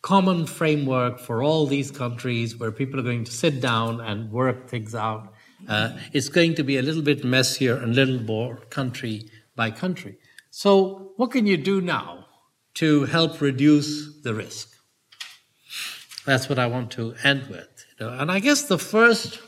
[0.00, 4.68] common framework for all these countries where people are going to sit down and work
[4.68, 5.31] things out
[5.68, 9.70] uh, it's going to be a little bit messier and a little more country by
[9.70, 10.18] country.
[10.50, 12.26] So, what can you do now
[12.74, 14.68] to help reduce the risk?
[16.24, 17.86] That's what I want to end with.
[17.98, 18.12] You know?
[18.12, 19.40] And I guess the first,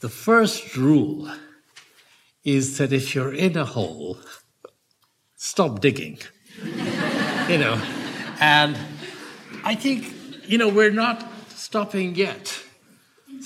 [0.00, 1.30] the first rule
[2.44, 4.18] is that if you're in a hole,
[5.36, 6.18] stop digging.
[7.48, 7.80] you know,
[8.40, 8.78] and
[9.64, 10.12] I think
[10.48, 12.62] you know we're not stopping yet.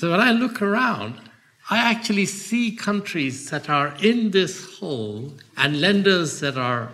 [0.01, 1.21] So when I look around,
[1.69, 6.89] I actually see countries that are in this hole and lenders that are,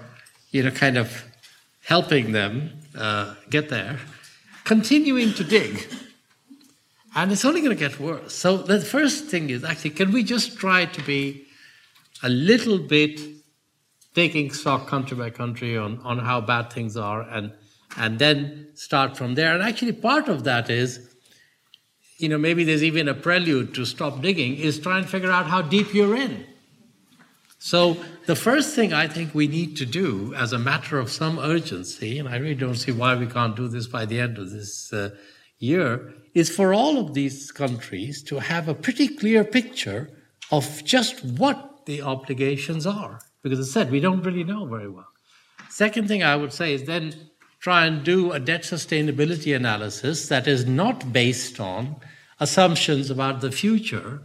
[0.51, 1.23] you know, kind of
[1.85, 4.01] helping them uh, get there,
[4.65, 5.87] continuing to dig.
[7.15, 8.35] And it's only going to get worse.
[8.35, 11.47] So the first thing is actually, can we just try to be
[12.25, 13.21] a little bit
[14.17, 17.53] taking stock country by country on, on how bad things are and,
[17.97, 19.55] and then start from there?
[19.55, 21.13] And actually, part of that is
[22.19, 25.47] you know, maybe there's even a prelude to stop digging, is try and figure out
[25.47, 26.47] how deep you're in.
[27.59, 27.97] So,
[28.27, 32.19] the first thing I think we need to do as a matter of some urgency,
[32.19, 34.93] and I really don't see why we can't do this by the end of this
[34.93, 35.11] uh,
[35.59, 40.11] year, is for all of these countries to have a pretty clear picture
[40.53, 43.21] of just what the obligations are.
[43.43, 45.09] Because as I said, we don't really know very well.
[45.71, 47.15] Second thing I would say is then
[47.61, 51.97] try and do a debt sustainability analysis that is not based on
[52.39, 54.21] assumptions about the future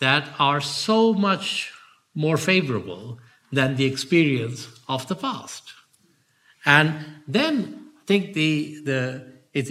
[0.00, 1.72] that are so much
[2.14, 3.18] more favorable
[3.52, 5.72] than the experience of the past.
[6.64, 6.94] And
[7.26, 9.28] then think the the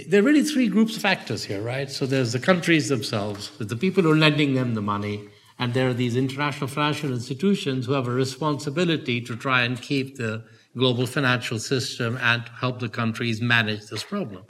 [0.10, 1.90] there are really three groups of actors here, right?
[1.90, 5.30] So there's the countries themselves, the people who are lending them the money,
[5.60, 10.18] and there are these international financial institutions who have a responsibility to try and keep
[10.18, 10.44] the
[10.78, 14.44] global financial system and to help the countries manage this problem.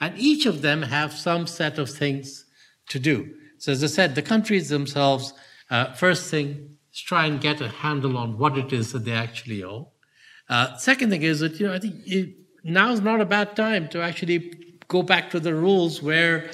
[0.00, 2.44] And each of them have some set of things
[2.88, 3.34] to do.
[3.58, 5.34] So as I said, the countries themselves,
[5.70, 9.12] uh, first thing is try and get a handle on what it is that they
[9.12, 9.92] actually owe.
[10.48, 13.54] Uh, second thing is that you know I think it, now is not a bad
[13.54, 14.52] time to actually
[14.88, 16.50] go back to the rules where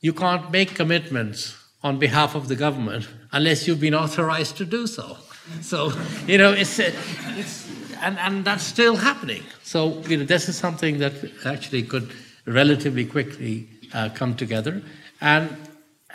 [0.00, 4.86] you can't make commitments on behalf of the government unless you've been authorized to do
[4.86, 5.16] so.
[5.62, 5.92] So,
[6.26, 7.70] you know, it's, it's
[8.00, 9.42] and, and that's still happening.
[9.62, 11.12] So, you know, this is something that
[11.44, 12.10] actually could
[12.46, 14.82] relatively quickly uh, come together
[15.20, 15.56] and,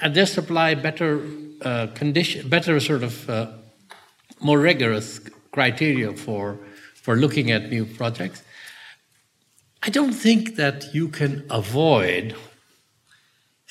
[0.02, 1.22] and just apply better
[1.62, 3.52] uh, condition, better sort of uh,
[4.40, 5.20] more rigorous
[5.52, 6.60] criteria for,
[6.96, 8.44] for looking at new projects.
[9.82, 12.36] I don't think that you can avoid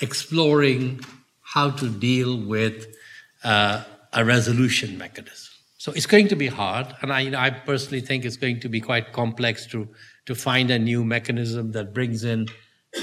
[0.01, 1.01] exploring
[1.41, 2.87] how to deal with
[3.45, 5.52] uh, a resolution mechanism.
[5.83, 8.61] So it's going to be hard, and I, you know, I personally think it's going
[8.61, 9.89] to be quite complex to
[10.27, 12.47] to find a new mechanism that brings in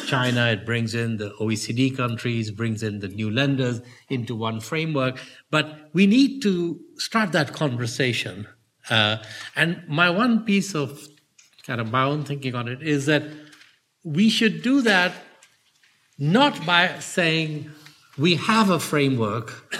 [0.07, 5.19] China, it brings in the OECD countries, brings in the new lenders into one framework.
[5.51, 8.47] But we need to start that conversation.
[8.89, 9.17] Uh,
[9.57, 11.05] and my one piece of
[11.67, 13.23] kind of my own thinking on it is that
[14.05, 15.11] we should do that
[16.17, 17.69] not by saying
[18.17, 19.75] we have a framework,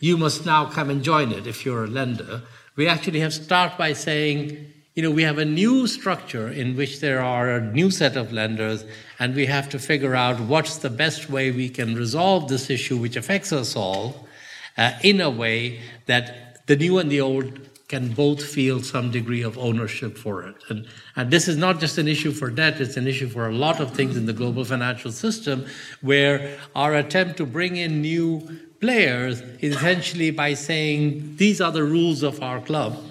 [0.00, 2.42] you must now come and join it if you're a lender.
[2.76, 7.00] We actually have start by saying, you know, we have a new structure in which
[7.00, 8.84] there are a new set of lenders,
[9.18, 12.96] and we have to figure out what's the best way we can resolve this issue,
[12.96, 14.28] which affects us all,
[14.76, 19.42] uh, in a way that the new and the old can both feel some degree
[19.42, 20.56] of ownership for it.
[20.68, 20.86] And,
[21.16, 23.80] and this is not just an issue for debt, it's an issue for a lot
[23.80, 25.66] of things in the global financial system
[26.02, 28.46] where our attempt to bring in new
[28.80, 33.02] players is essentially by saying these are the rules of our club.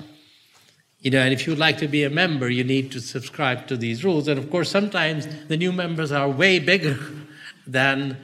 [0.99, 3.78] You know, and if you'd like to be a member, you need to subscribe to
[3.78, 4.28] these rules.
[4.28, 6.99] And of course, sometimes the new members are way bigger
[7.67, 8.17] than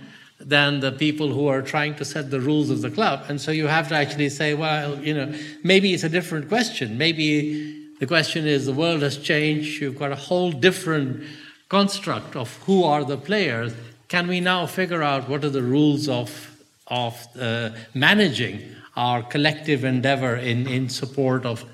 [0.45, 3.25] than the people who are trying to set the rules of the club.
[3.29, 5.33] And so you have to actually say, well, you know,
[5.63, 6.97] maybe it's a different question.
[6.97, 11.23] Maybe the question is the world has changed, you've got a whole different
[11.69, 13.73] construct of who are the players.
[14.09, 16.29] Can we now figure out what are the rules of,
[16.87, 18.61] of uh, managing
[18.95, 21.65] our collective endeavor in, in support of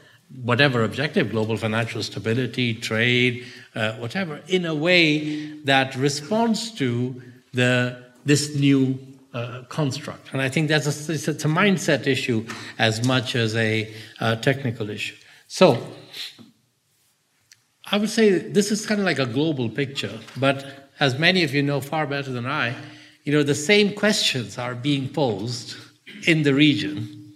[0.43, 3.45] whatever objective, global financial stability, trade,
[3.75, 7.21] uh, whatever, in a way that responds to
[7.53, 8.99] the this new
[9.33, 10.31] uh, construct.
[10.33, 12.45] And I think that's a, it's, a, mindset issue
[12.77, 15.15] as much as a uh, technical issue.
[15.47, 15.65] So
[17.91, 21.55] I would say this is kind of like a global picture, but as many of
[21.55, 22.75] you know far better than I,
[23.23, 25.75] you know, the same questions are being posed
[26.27, 27.33] in the region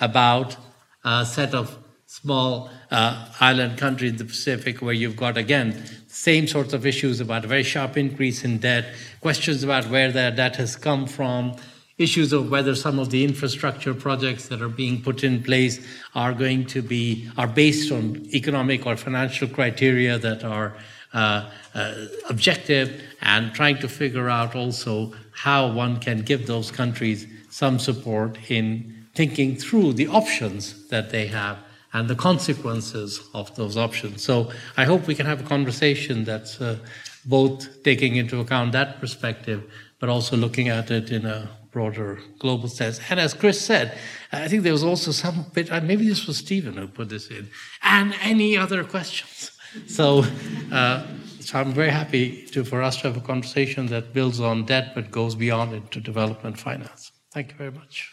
[0.00, 0.56] about
[1.04, 1.78] a set of
[2.12, 7.20] small uh, island countries in the Pacific where you've got, again, same sorts of issues
[7.20, 8.84] about a very sharp increase in debt,
[9.22, 11.56] questions about where that debt has come from,
[11.96, 15.84] issues of whether some of the infrastructure projects that are being put in place
[16.14, 20.76] are going to be are based on economic or financial criteria that are
[21.14, 21.94] uh, uh,
[22.28, 28.38] objective and trying to figure out also how one can give those countries some support
[28.50, 31.56] in thinking through the options that they have
[31.92, 34.22] and the consequences of those options.
[34.22, 36.78] So I hope we can have a conversation that's uh,
[37.24, 42.68] both taking into account that perspective, but also looking at it in a broader global
[42.68, 43.00] sense.
[43.08, 43.98] And as Chris said,
[44.30, 47.28] I think there was also some bit, uh, maybe this was Stephen who put this
[47.28, 47.48] in,
[47.82, 49.50] and any other questions.
[49.86, 50.22] So,
[50.70, 51.06] uh,
[51.40, 54.92] so I'm very happy to, for us to have a conversation that builds on debt
[54.94, 57.10] but goes beyond it to development finance.
[57.32, 58.12] Thank you very much.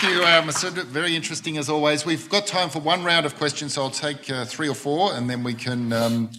[0.00, 0.82] Thank you, uh, Masood.
[0.84, 2.06] Very interesting as always.
[2.06, 5.12] We've got time for one round of questions, so I'll take uh, three or four,
[5.12, 6.30] and then we can um,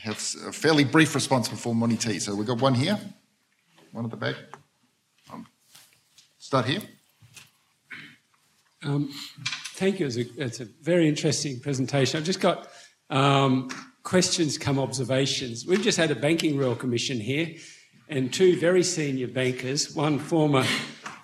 [0.00, 0.14] have
[0.46, 2.18] a fairly brief response before morning tea.
[2.18, 2.98] So we've got one here,
[3.92, 4.36] one at the back.
[5.30, 5.46] Um,
[6.38, 6.80] start here.
[8.82, 9.10] Um,
[9.74, 10.06] thank you.
[10.06, 12.16] It's a, it's a, very interesting presentation.
[12.16, 12.68] I've just got
[13.10, 13.68] um,
[14.02, 15.66] questions come observations.
[15.66, 17.54] We've just had a banking royal commission here,
[18.08, 20.64] and two very senior bankers, one former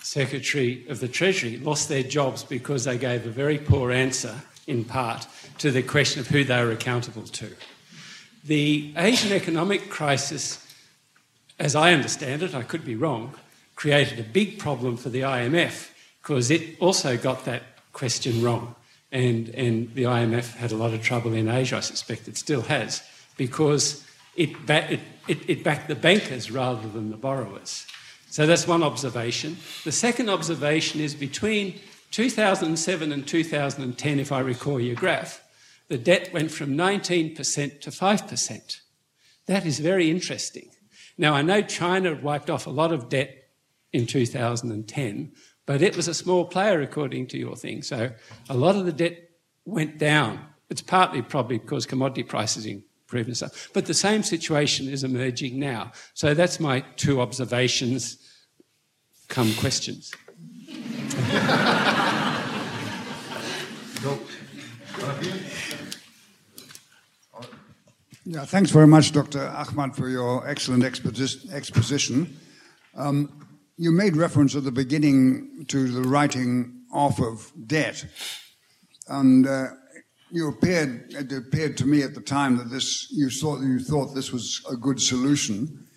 [0.02, 4.34] Secretary of the Treasury lost their jobs because they gave a very poor answer,
[4.66, 5.26] in part,
[5.58, 7.50] to the question of who they were accountable to.
[8.44, 10.66] The Asian economic crisis,
[11.58, 13.34] as I understand it, I could be wrong,
[13.76, 15.90] created a big problem for the IMF
[16.20, 18.74] because it also got that question wrong.
[19.12, 22.62] And, and the IMF had a lot of trouble in Asia, I suspect it still
[22.62, 23.02] has,
[23.36, 24.04] because
[24.36, 27.86] it, ba- it, it, it backed the bankers rather than the borrowers.
[28.32, 29.58] So that's one observation.
[29.84, 31.78] The second observation is between
[32.12, 35.44] 2007 and 2010, if I recall your graph,
[35.88, 37.36] the debt went from 19%
[37.82, 38.80] to 5%.
[39.44, 40.70] That is very interesting.
[41.18, 43.50] Now, I know China wiped off a lot of debt
[43.92, 45.32] in 2010,
[45.66, 47.82] but it was a small player according to your thing.
[47.82, 48.12] So
[48.48, 49.28] a lot of the debt
[49.66, 50.40] went down.
[50.70, 53.68] It's partly probably because commodity prices improved and stuff.
[53.74, 55.92] But the same situation is emerging now.
[56.14, 58.16] So that's my two observations
[59.32, 60.12] come questions.
[68.24, 69.48] Yeah, thanks very much, Dr.
[69.48, 72.36] Ahmed, for your excellent exposition.
[72.94, 73.46] Um,
[73.78, 78.04] you made reference at the beginning to the writing off of debt,
[79.08, 79.68] and uh,
[80.30, 81.06] you appeared.
[81.08, 84.62] It appeared to me at the time that this you thought you thought this was
[84.70, 85.88] a good solution,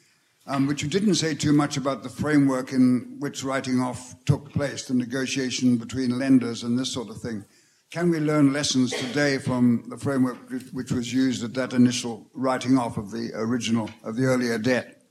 [0.47, 4.51] um, but you didn't say too much about the framework in which writing off took
[4.51, 7.45] place, the negotiation between lenders and this sort of thing.
[7.91, 10.37] Can we learn lessons today from the framework
[10.73, 15.01] which was used at that initial writing off of the original, of the earlier debt?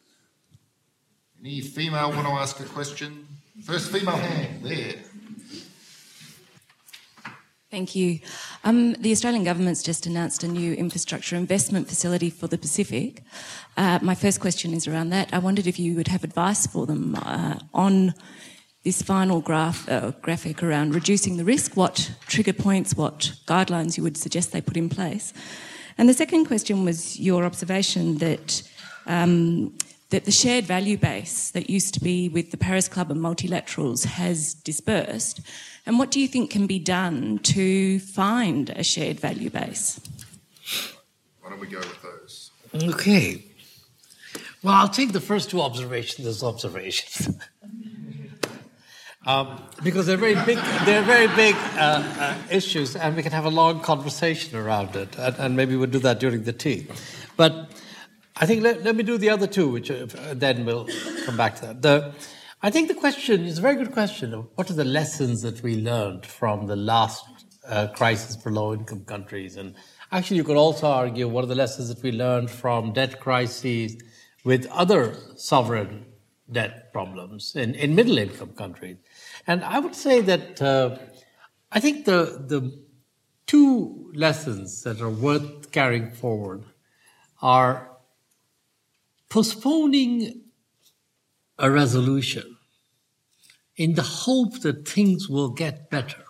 [1.41, 3.27] Any female want to ask a question?
[3.65, 4.97] First female hand, there.
[7.75, 8.21] Thank you.
[8.63, 13.25] Um, the Australian government's just announced a new infrastructure investment facility for the Pacific.
[13.77, 15.29] Uh, my first question is around that.
[15.35, 18.15] I wondered if you would have advice for them uh, on
[18.85, 24.05] this final graph, uh, graphic around reducing the risk, what trigger points, what guidelines you
[24.05, 25.33] would suggest they put in place.
[25.99, 28.63] And the second question was your observation that
[29.07, 29.77] um,
[30.11, 34.05] that the shared value base that used to be with the Paris Club and multilaterals
[34.05, 35.41] has dispersed.
[35.87, 40.01] And what do you think can be done to find a shared value base?
[41.41, 42.51] Why don't we go with those?
[42.75, 43.45] Okay.
[44.63, 47.29] Well, I'll take the first two observations as observations.
[49.27, 53.47] Um, because they're very big, they're very big uh, uh, issues, and we can have
[53.47, 56.87] a long conversation around it, and, and, maybe we'll do that during the tea.
[57.39, 57.71] But
[58.37, 60.87] I think let, let me do the other two, which uh, then we'll
[61.25, 61.81] come back to that.
[61.81, 62.13] The,
[62.65, 65.63] I think the question is a very good question of what are the lessons that
[65.63, 67.27] we learned from the last
[67.69, 69.75] uh, crisis for low-income countries, and
[70.11, 74.03] actually you could also argue what are the lessons that we learned from debt crises
[74.45, 76.07] with other sovereign
[76.51, 78.97] debt problems in, in middle income countries.
[79.47, 80.97] And I would say that uh,
[81.71, 82.83] I think the, the
[83.47, 86.65] two lessons that are worth carrying forward
[87.43, 87.91] are
[89.29, 90.41] postponing
[91.59, 92.54] a resolution
[93.77, 96.25] in the hope that things will get better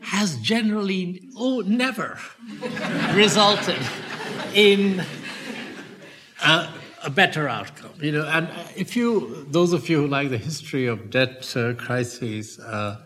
[0.00, 2.18] has generally, oh, never
[3.14, 3.78] resulted
[4.54, 5.04] in
[6.42, 6.68] a,
[7.04, 7.92] a better outcome.
[8.00, 11.74] You know, and if you, those of you who like the history of debt uh,
[11.74, 12.96] crises, uh,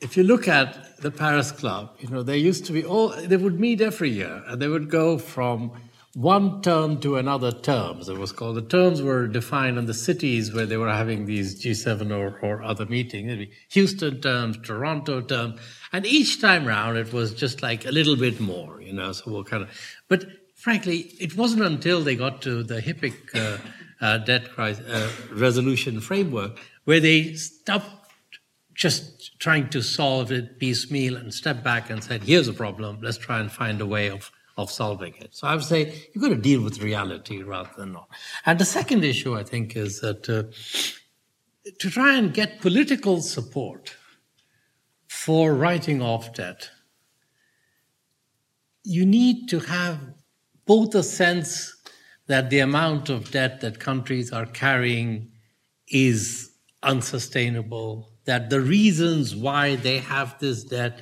[0.00, 3.36] if you look at the Paris Club, you know, they used to be all, they
[3.36, 5.70] would meet every year and they would go from
[6.14, 8.56] one term to another term, as it was called.
[8.56, 12.62] The terms were defined in the cities where they were having these G7 or, or
[12.62, 13.48] other meetings.
[13.70, 15.58] Houston terms, Toronto terms,
[15.92, 19.30] and each time round it was just like a little bit more, you know, so
[19.30, 19.70] we'll kind of,
[20.08, 23.58] but frankly, it wasn't until they got to the HIPC uh,
[24.02, 27.88] uh, debt crisis, uh, resolution framework where they stopped
[28.74, 33.18] just trying to solve it piecemeal and stepped back and said, here's a problem, let's
[33.18, 34.30] try and find a way of,
[34.62, 35.34] of solving it.
[35.34, 38.08] So I would say you've got to deal with reality rather than not.
[38.46, 40.44] And the second issue, I think, is that uh,
[41.78, 43.96] to try and get political support
[45.08, 46.70] for writing off debt,
[48.84, 49.98] you need to have
[50.64, 51.76] both a sense
[52.26, 55.30] that the amount of debt that countries are carrying
[55.88, 56.52] is
[56.82, 61.00] unsustainable, that the reasons why they have this debt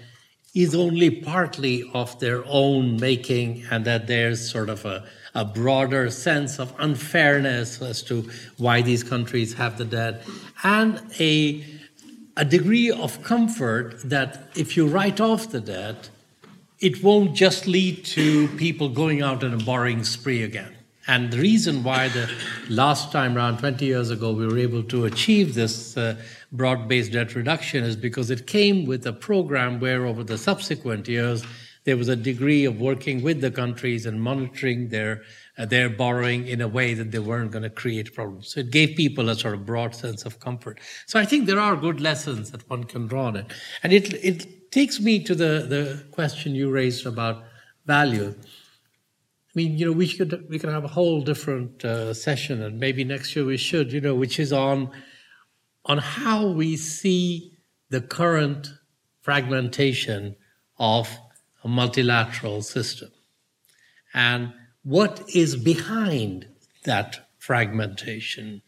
[0.55, 6.11] is only partly of their own making, and that there's sort of a, a broader
[6.11, 10.22] sense of unfairness as to why these countries have the debt,
[10.64, 11.64] and a,
[12.36, 16.11] a degree of comfort that if you write off the debt,
[16.80, 20.74] it won't just lead to people going out on a borrowing spree again.
[21.07, 22.30] And the reason why the
[22.68, 26.16] last time around 20 years ago we were able to achieve this uh,
[26.53, 31.09] broad based debt reduction is because it came with a program where over the subsequent
[31.09, 31.44] years
[31.84, 35.22] there was a degree of working with the countries and monitoring their
[35.59, 38.53] uh, their borrowing in a way that they weren't going to create problems.
[38.53, 40.80] So it gave people a sort of broad sense of comfort.
[41.07, 43.46] So I think there are good lessons that one can draw on it.
[43.82, 47.44] And it, it takes me to the, the question you raised about
[47.86, 48.34] value.
[48.38, 52.78] I mean, you know, we could we could have a whole different uh, session, and
[52.78, 54.90] maybe next year we should, you know, which is on
[55.91, 57.51] on how we see
[57.88, 58.68] the current
[59.22, 60.36] fragmentation
[60.78, 61.18] of
[61.64, 63.11] a multilateral system
[64.14, 64.53] and
[64.84, 66.47] what is behind
[66.84, 68.62] that fragmentation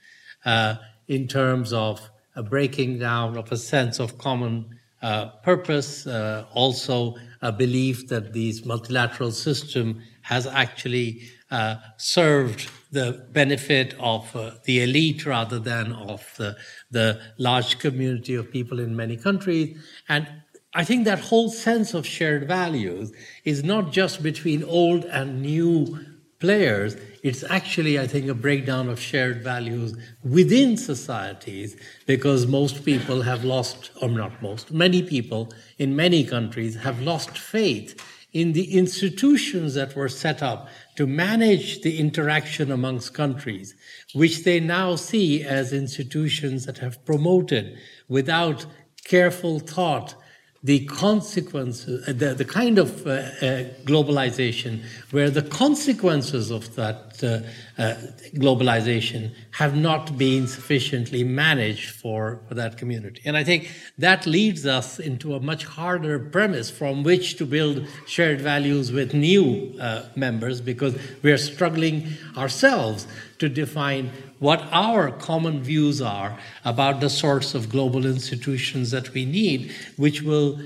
[0.44, 0.74] uh,
[1.06, 7.14] in terms of a breaking down of a sense of common uh, purpose, uh, also
[7.42, 14.82] a belief that this multilateral system has actually uh, served the benefit of uh, the
[14.82, 16.56] elite rather than of the,
[16.90, 19.76] the large community of people in many countries.
[20.08, 20.26] And
[20.74, 23.12] I think that whole sense of shared values
[23.44, 25.98] is not just between old and new
[26.42, 33.22] players, it's actually, I think, a breakdown of shared values within societies because most people
[33.22, 37.88] have lost, or not most, many people in many countries have lost faith
[38.32, 43.76] in the institutions that were set up to manage the interaction amongst countries,
[44.12, 47.78] which they now see as institutions that have promoted
[48.08, 48.66] without
[49.04, 50.16] careful thought
[50.64, 57.11] the consequences, uh, the, the kind of uh, uh, globalization where the consequences of that
[57.18, 63.22] globalization have not been sufficiently managed for, for that community.
[63.24, 67.86] And I think that leads us into a much harder premise from which to build
[68.06, 73.06] shared values with new uh, members because we are struggling ourselves
[73.38, 79.24] to define what our common views are about the sorts of global institutions that we
[79.24, 80.60] need, which will